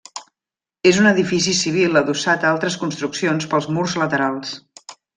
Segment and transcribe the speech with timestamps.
[0.91, 4.61] És un edifici civil adossat a altres construccions pels murs laterals.